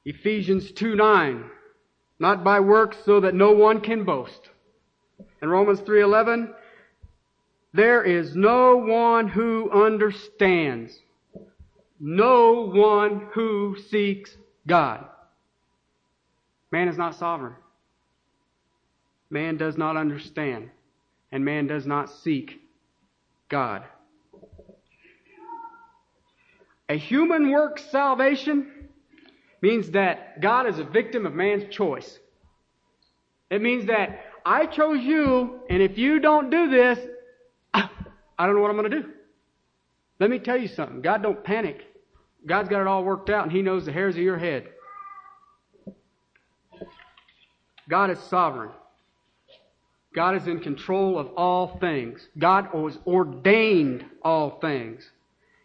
[0.04, 1.46] Ephesians 2 9,
[2.20, 4.50] not by works so that no one can boast.
[5.42, 6.54] In Romans 3:11,
[7.74, 11.00] there is no one who understands,
[11.98, 14.36] no one who seeks
[14.68, 15.08] God.
[16.72, 17.56] Man is not sovereign.
[19.30, 20.72] Man does not understand,
[21.32, 22.60] and man does not seek
[23.48, 23.86] God.
[26.92, 28.70] A human works salvation
[29.62, 32.20] means that God is a victim of man's choice.
[33.50, 37.00] It means that I chose you, and if you don't do this,
[37.74, 37.88] I
[38.38, 39.10] don't know what I'm going to do.
[40.20, 41.02] Let me tell you something.
[41.02, 41.82] God don't panic.
[42.46, 44.68] God's got it all worked out, and He knows the hairs of your head.
[47.88, 48.72] God is sovereign.
[50.14, 52.28] God is in control of all things.
[52.38, 55.10] God has ordained all things.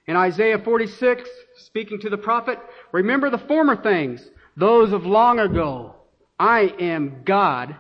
[0.07, 2.59] In Isaiah 46, speaking to the prophet,
[2.93, 4.25] remember the former things,
[4.57, 5.95] those of long ago.
[6.39, 7.75] I am God,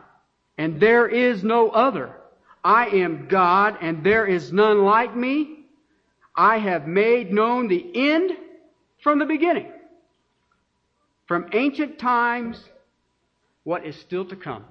[0.58, 2.12] and there is no other.
[2.64, 5.66] I am God, and there is none like me.
[6.34, 8.32] I have made known the end
[9.02, 9.70] from the beginning.
[11.28, 12.58] From ancient times,
[13.62, 14.64] what is still to come.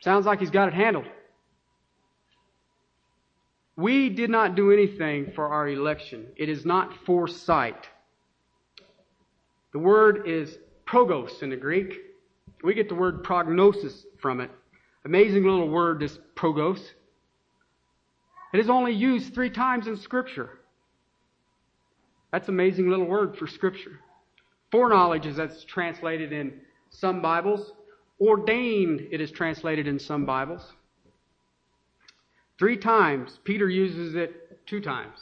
[0.00, 1.06] Sounds like he's got it handled.
[3.76, 6.26] We did not do anything for our election.
[6.36, 7.86] It is not foresight.
[9.72, 11.94] The word is progos in the Greek.
[12.62, 14.50] We get the word prognosis from it.
[15.04, 16.80] Amazing little word, this progos.
[18.52, 20.50] It is only used three times in Scripture.
[22.30, 23.98] That's amazing little word for Scripture.
[24.70, 26.60] Foreknowledge is that's translated in
[26.90, 27.72] some Bibles.
[28.20, 30.72] Ordained, it is translated in some Bibles.
[32.62, 33.40] Three times.
[33.42, 35.18] Peter uses it two times.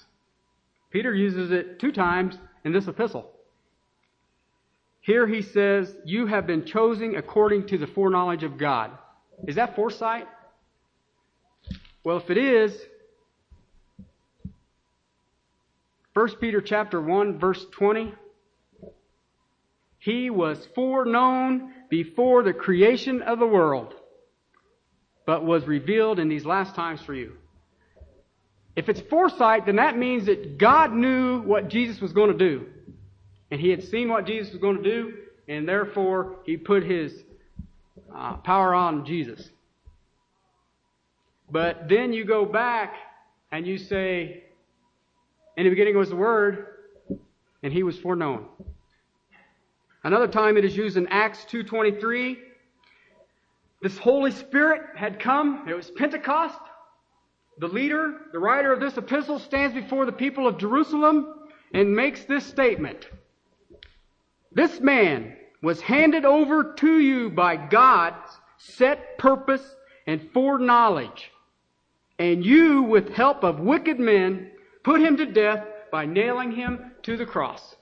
[0.91, 2.37] Peter uses it two times
[2.67, 3.31] in this epistle.
[5.01, 8.91] Here he says, You have been chosen according to the foreknowledge of God.
[9.49, 10.29] Is that foresight?
[12.05, 12.79] Well, if it is,
[16.13, 18.13] 1 Peter chapter 1 verse 20,
[19.99, 23.95] he was foreknown before the creation of the world,
[25.31, 27.35] but was revealed in these last times for you.
[28.75, 32.67] If it's foresight, then that means that God knew what Jesus was going to do.
[33.53, 37.15] And he had seen what Jesus was going to do, and therefore he put his
[38.13, 39.49] uh, power on Jesus.
[41.49, 42.95] But then you go back
[43.53, 44.43] and you say,
[45.57, 46.67] in the beginning was the Word,
[47.63, 48.47] and he was foreknown.
[50.03, 52.50] Another time it is used in Acts 2.23.
[53.83, 55.67] This Holy Spirit had come.
[55.69, 56.59] It was Pentecost.
[57.59, 61.35] The leader, the writer of this epistle stands before the people of Jerusalem
[61.73, 63.09] and makes this statement.
[64.53, 69.63] This man was handed over to you by God's set purpose
[70.07, 71.31] and foreknowledge.
[72.19, 74.51] And you, with help of wicked men,
[74.83, 77.77] put him to death by nailing him to the cross.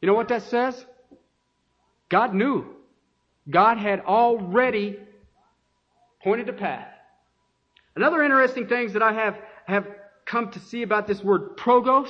[0.00, 0.84] You know what that says?
[2.08, 2.66] God knew.
[3.50, 4.98] God had already
[6.22, 6.88] pointed a path.
[7.96, 9.86] Another interesting thing that I have, have
[10.24, 12.08] come to see about this word progos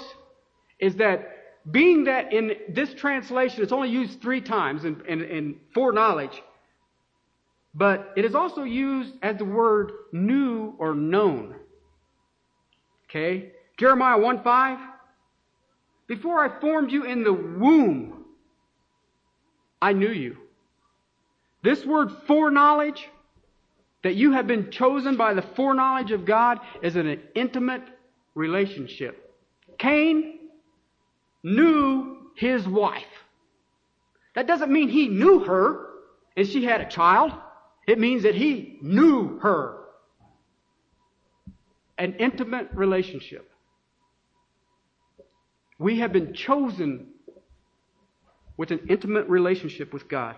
[0.79, 1.29] is that
[1.71, 6.43] being that in this translation it's only used three times in, in, in foreknowledge,
[7.75, 11.55] but it is also used as the word knew or known.
[13.09, 13.53] Okay?
[13.79, 14.79] Jeremiah 1 5.
[16.09, 18.25] Before I formed you in the womb,
[19.81, 20.37] I knew you.
[21.63, 23.09] This word foreknowledge,
[24.03, 27.85] that you have been chosen by the foreknowledge of God, is an intimate
[28.35, 29.33] relationship.
[29.79, 30.39] Cain
[31.43, 33.05] knew his wife.
[34.35, 35.89] That doesn't mean he knew her
[36.37, 37.33] and she had a child.
[37.87, 39.79] It means that he knew her.
[41.99, 43.51] An intimate relationship.
[45.79, 47.09] We have been chosen
[48.57, 50.37] with an intimate relationship with God.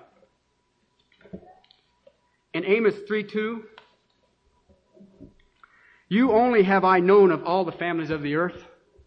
[2.54, 3.64] In Amos 3 2,
[6.08, 8.64] You only have I known of all the families of the earth.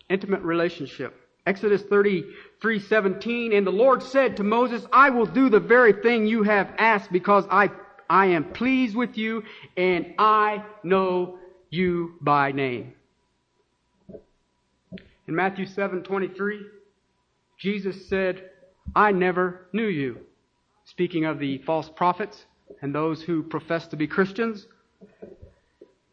[0.10, 1.16] Intimate relationship.
[1.46, 6.28] Exodus 33, 17, and the Lord said to Moses, I will do the very thing
[6.28, 7.72] you have asked because I,
[8.10, 9.44] I am pleased with you
[9.78, 11.40] and I know
[11.70, 12.94] you by name.
[15.28, 16.66] In Matthew 7, 23,
[17.58, 18.50] Jesus said,
[18.94, 20.20] I never knew you.
[20.84, 22.46] Speaking of the false prophets
[22.82, 24.68] and those who profess to be Christians.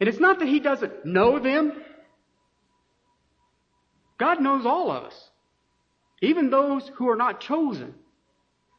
[0.00, 1.72] And it's not that he doesn't know them.
[4.18, 5.30] God knows all of us.
[6.22, 7.94] Even those who are not chosen.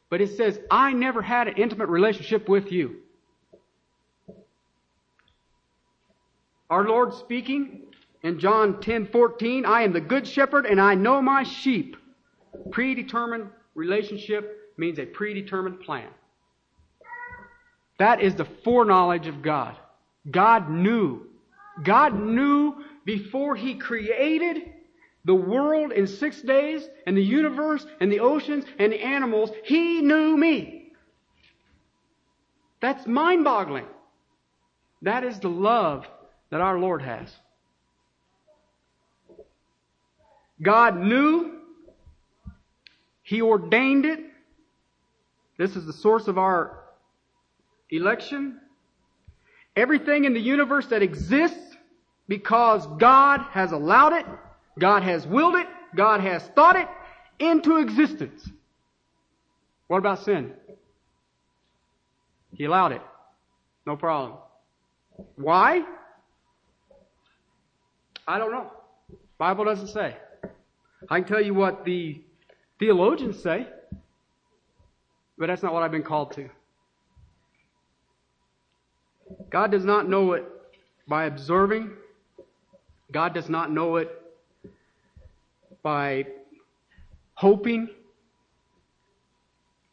[0.08, 2.96] But it says, I never had an intimate relationship with you.
[6.68, 7.82] Our Lord speaking
[8.22, 11.96] in John 10:14, I am the good shepherd and I know my sheep.
[12.70, 16.08] Predetermined relationship means a predetermined plan.
[17.98, 19.76] That is the foreknowledge of God.
[20.30, 21.26] God knew.
[21.82, 24.72] God knew before He created
[25.24, 29.50] the world in six days and the universe and the oceans and the animals.
[29.64, 30.92] He knew me.
[32.80, 33.86] That's mind boggling.
[35.02, 36.06] That is the love
[36.50, 37.28] that our Lord has.
[40.62, 41.52] God knew.
[43.22, 44.20] He ordained it.
[45.58, 46.85] This is the source of our
[47.90, 48.60] election.
[49.74, 51.76] Everything in the universe that exists
[52.28, 54.26] because God has allowed it,
[54.78, 56.88] God has willed it, God has thought it
[57.38, 58.48] into existence.
[59.86, 60.52] What about sin?
[62.52, 63.02] He allowed it.
[63.86, 64.38] No problem.
[65.36, 65.82] Why?
[68.26, 68.72] I don't know.
[69.38, 70.16] Bible doesn't say.
[71.08, 72.20] I can tell you what the
[72.78, 73.66] theologians say,
[75.38, 76.48] but that's not what I've been called to.
[79.50, 80.44] God does not know it
[81.08, 81.90] by observing.
[83.12, 84.10] God does not know it
[85.82, 86.26] by
[87.34, 87.88] hoping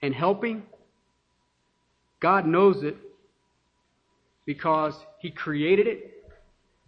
[0.01, 0.63] and helping.
[2.19, 2.97] God knows it
[4.45, 6.23] because He created it,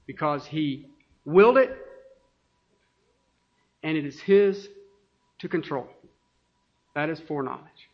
[0.06, 0.88] because He
[1.26, 1.78] willed it,
[3.84, 4.70] and it is His
[5.40, 5.88] to control.
[6.96, 7.90] That is foreknowledge.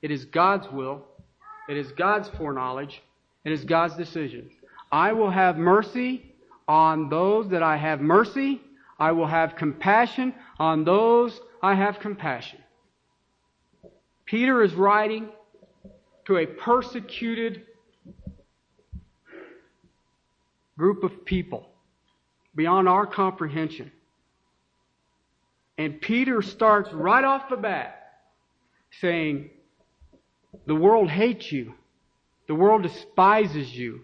[0.00, 1.04] It is God's will
[1.68, 3.02] it is God's foreknowledge.
[3.44, 4.50] It is God's decision.
[4.90, 6.34] I will have mercy
[6.66, 8.60] on those that I have mercy.
[8.98, 12.58] I will have compassion on those I have compassion.
[14.24, 15.28] Peter is writing
[16.26, 17.62] to a persecuted
[20.76, 21.68] group of people
[22.54, 23.90] beyond our comprehension.
[25.78, 28.20] And Peter starts right off the bat
[29.00, 29.50] saying,
[30.66, 31.74] the world hates you.
[32.46, 34.02] The world despises you.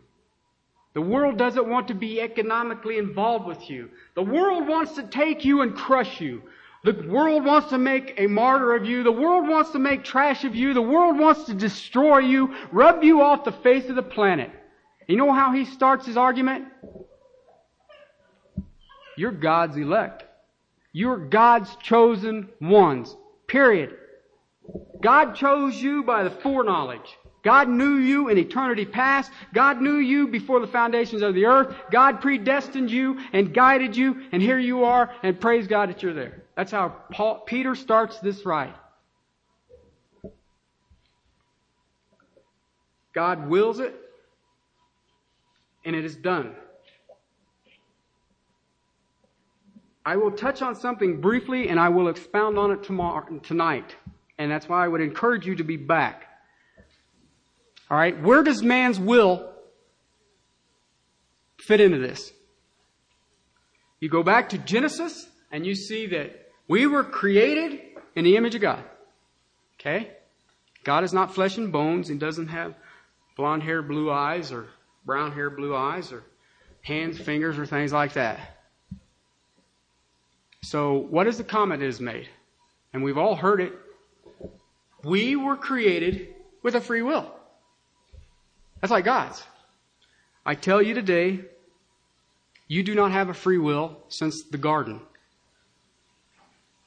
[0.94, 3.90] The world doesn't want to be economically involved with you.
[4.14, 6.42] The world wants to take you and crush you.
[6.84, 9.02] The world wants to make a martyr of you.
[9.02, 10.74] The world wants to make trash of you.
[10.74, 14.50] The world wants to destroy you, rub you off the face of the planet.
[15.08, 16.66] You know how he starts his argument?
[19.16, 20.24] You're God's elect.
[20.92, 23.16] You're God's chosen ones.
[23.48, 23.96] Period.
[25.00, 27.18] God chose you by the foreknowledge.
[27.42, 29.30] God knew you in eternity past.
[29.52, 31.76] God knew you before the foundations of the earth.
[31.90, 36.14] God predestined you and guided you, and here you are, and praise God that you're
[36.14, 36.42] there.
[36.56, 38.74] That's how Paul, Peter starts this right.
[43.12, 43.94] God wills it,
[45.84, 46.54] and it is done.
[50.06, 53.94] I will touch on something briefly, and I will expound on it tomorrow, tonight.
[54.38, 56.24] And that's why I would encourage you to be back.
[57.90, 59.52] All right, where does man's will
[61.58, 62.32] fit into this?
[64.00, 67.80] You go back to Genesis and you see that we were created
[68.16, 68.82] in the image of God.
[69.80, 70.10] Okay?
[70.82, 72.74] God is not flesh and bones and doesn't have
[73.36, 74.68] blonde hair, blue eyes, or
[75.04, 76.22] brown hair, blue eyes, or
[76.82, 78.38] hands, fingers, or things like that.
[80.62, 82.28] So, what is the comment that is made?
[82.92, 83.72] And we've all heard it
[85.04, 87.32] we were created with a free will.
[88.80, 89.42] That's like God's.
[90.44, 91.40] I tell you today,
[92.68, 95.00] you do not have a free will since the garden.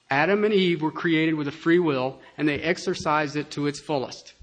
[0.09, 3.79] Adam and Eve were created with a free will and they exercised it to its
[3.79, 4.33] fullest.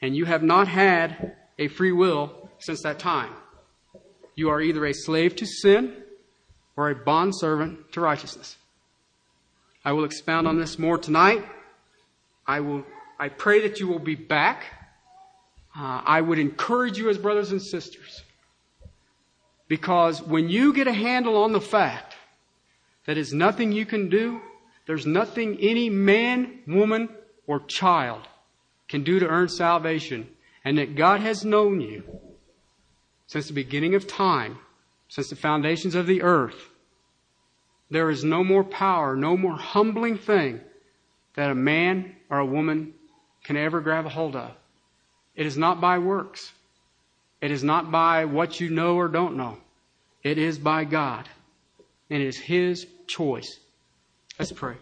[0.00, 3.32] And you have not had a free will since that time.
[4.34, 5.96] You are either a slave to sin
[6.76, 8.56] or a bondservant to righteousness.
[9.84, 11.44] I will expound on this more tonight.
[12.46, 12.84] I will,
[13.18, 14.64] I pray that you will be back
[15.76, 18.22] uh, I would encourage you as brothers and sisters.
[19.68, 22.16] Because when you get a handle on the fact
[23.06, 24.40] that it's nothing you can do,
[24.86, 27.08] there's nothing any man, woman,
[27.46, 28.26] or child
[28.88, 30.28] can do to earn salvation,
[30.64, 32.02] and that God has known you
[33.28, 34.58] since the beginning of time,
[35.08, 36.70] since the foundations of the earth,
[37.90, 40.60] there is no more power, no more humbling thing
[41.34, 42.94] that a man or a woman
[43.44, 44.52] can ever grab a hold of.
[45.34, 46.52] It is not by works.
[47.40, 49.58] It is not by what you know or don't know.
[50.22, 51.28] It is by God.
[52.08, 53.58] And it is His choice.
[54.38, 54.76] Let's pray.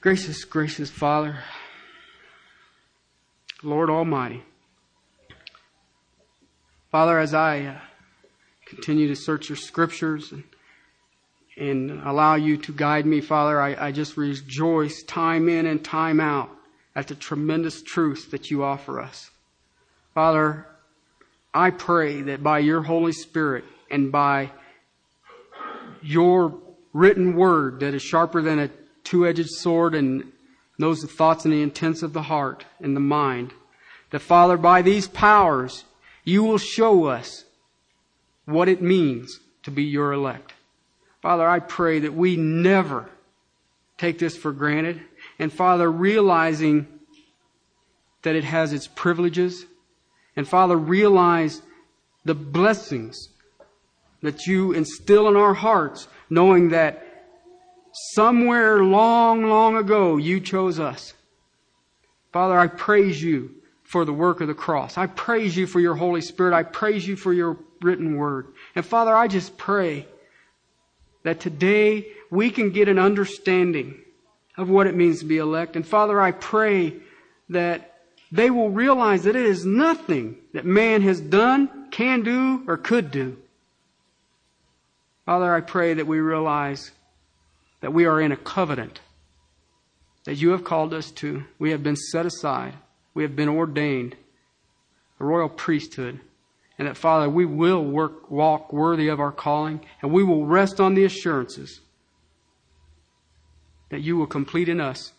[0.00, 1.38] Gracious, gracious Father,
[3.62, 4.42] Lord Almighty.
[6.92, 7.78] Father, as I uh,
[8.66, 10.44] continue to search your scriptures and,
[11.56, 16.20] and allow you to guide me, Father, I, I just rejoice time in and time
[16.20, 16.50] out
[16.94, 19.30] at the tremendous truth that you offer us.
[20.14, 20.66] Father,
[21.54, 24.50] I pray that by your Holy Spirit and by
[26.02, 26.58] your
[26.92, 28.70] written word that is sharper than a
[29.04, 30.32] two-edged sword and
[30.78, 33.52] knows the thoughts and the intents of the heart and the mind,
[34.10, 35.84] that Father, by these powers,
[36.24, 37.44] you will show us
[38.44, 40.52] what it means to be your elect.
[41.26, 43.10] Father, I pray that we never
[43.98, 45.02] take this for granted.
[45.40, 46.86] And Father, realizing
[48.22, 49.66] that it has its privileges,
[50.36, 51.62] and Father, realize
[52.24, 53.30] the blessings
[54.22, 57.04] that you instill in our hearts, knowing that
[58.12, 61.12] somewhere long, long ago you chose us.
[62.32, 63.50] Father, I praise you
[63.82, 64.96] for the work of the cross.
[64.96, 66.54] I praise you for your Holy Spirit.
[66.54, 68.46] I praise you for your written word.
[68.76, 70.06] And Father, I just pray
[71.26, 73.96] that today we can get an understanding
[74.56, 75.74] of what it means to be elect.
[75.74, 76.94] And Father, I pray
[77.48, 77.94] that
[78.30, 83.10] they will realize that it is nothing that man has done, can do, or could
[83.10, 83.36] do.
[85.24, 86.92] Father, I pray that we realize
[87.80, 89.00] that we are in a covenant
[90.26, 91.42] that you have called us to.
[91.58, 92.74] We have been set aside.
[93.14, 94.14] We have been ordained
[95.18, 96.20] a royal priesthood.
[96.78, 100.80] And that, Father, we will work, walk worthy of our calling, and we will rest
[100.80, 101.80] on the assurances
[103.88, 105.12] that you will complete in us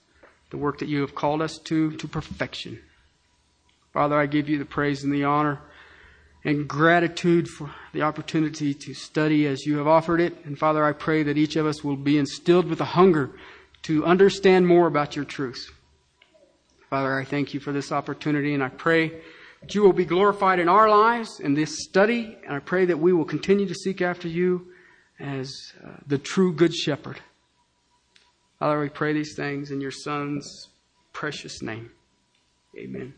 [0.49, 2.79] the work that you have called us to, to perfection.
[3.91, 5.59] Father, I give you the praise and the honor
[6.43, 10.45] and gratitude for the opportunity to study as you have offered it.
[10.45, 13.31] And Father, I pray that each of us will be instilled with a hunger
[13.83, 15.71] to understand more about your truth.
[16.89, 19.19] Father, I thank you for this opportunity and I pray
[19.61, 22.37] that you will be glorified in our lives in this study.
[22.45, 24.67] And I pray that we will continue to seek after you
[25.19, 27.19] as uh, the true good shepherd.
[28.59, 30.69] Father, we pray these things in your son's
[31.13, 31.91] precious name.
[32.77, 33.13] Amen.